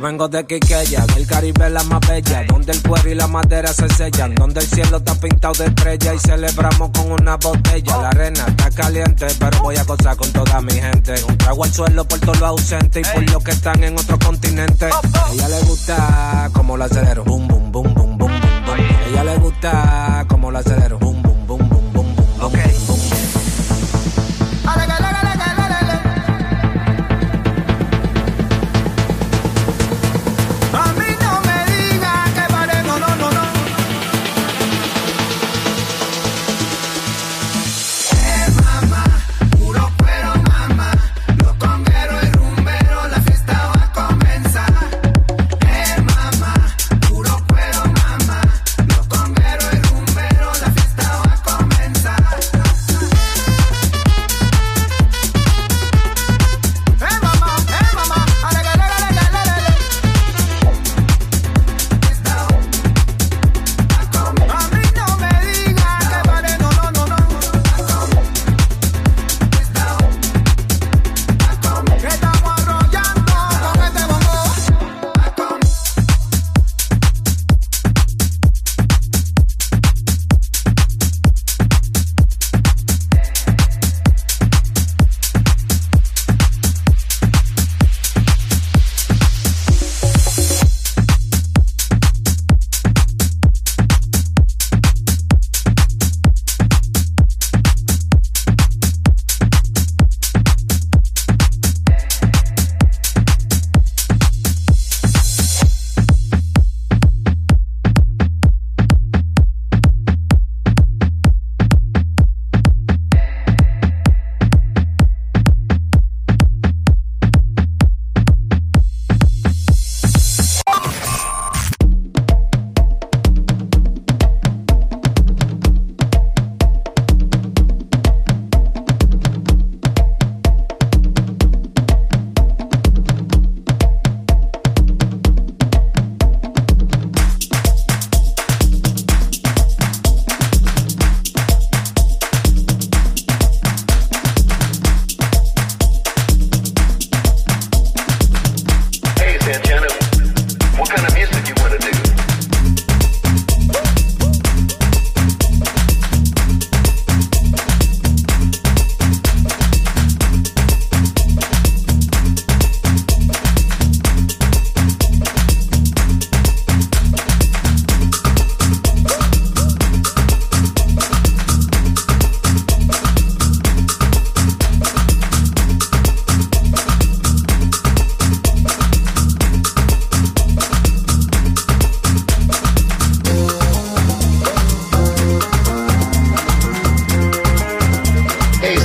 [0.00, 3.88] Vengo de Quiqueya, del Caribe la más bella, donde el cuero y la madera se
[3.88, 7.96] sellan, donde el cielo está pintado de estrella y celebramos con una botella.
[7.96, 11.14] La arena está caliente, pero voy a gozar con toda mi gente.
[11.28, 14.18] Un trago al suelo por todos los ausentes y por los que están en otro
[14.18, 14.86] continente.
[14.86, 18.70] A ella le gusta como la acelero, boom, boom, boom, boom, boom, boom.
[18.70, 20.97] A ella le gusta como la acelero,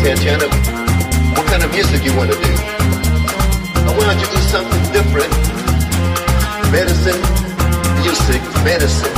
[0.04, 0.50] Santana,
[1.34, 2.54] what kind of music you want to do?
[3.88, 5.32] I wanted to do something different.
[6.74, 7.22] Medicine,
[8.04, 9.14] music, medicine.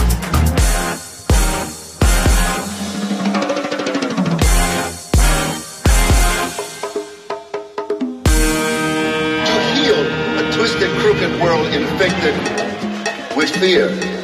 [9.43, 9.99] To heal
[10.37, 12.35] a twisted, crooked world infected
[13.35, 14.14] with fear.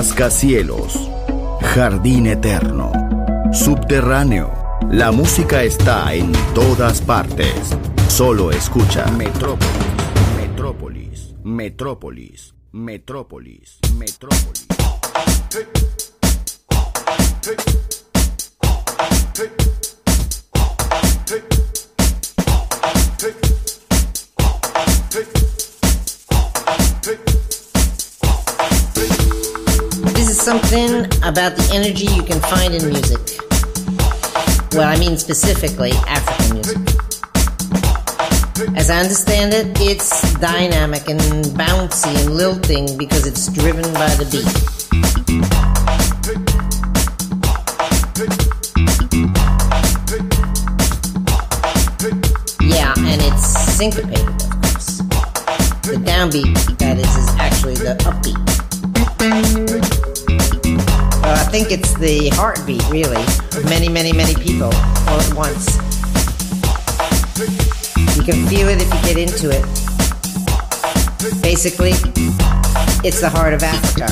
[0.00, 1.10] Rascacielos,
[1.60, 2.92] Jardín Eterno,
[3.52, 4.52] Subterráneo.
[4.92, 7.52] La música está en todas partes.
[8.06, 9.74] Solo escucha Metrópolis,
[10.36, 14.68] Metrópolis, Metrópolis, Metrópolis, Metrópolis.
[30.38, 33.18] Something about the energy you can find in music.
[34.72, 36.78] Well, I mean specifically African music.
[38.76, 41.20] As I understand it, it's dynamic and
[41.58, 44.46] bouncy and lilting because it's driven by the beat.
[52.60, 53.46] Yeah, and it's
[53.76, 54.98] syncopated, of course.
[55.82, 59.87] The downbeat, that is, is actually the upbeat.
[61.28, 63.20] Uh, I think it's the heartbeat, really,
[63.54, 65.76] of many, many, many people all at once.
[68.16, 69.62] You can feel it if you get into it.
[71.42, 71.92] Basically,
[73.04, 74.06] it's the heart of Africa.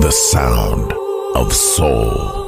[0.00, 0.92] The sound
[1.34, 2.47] of soul.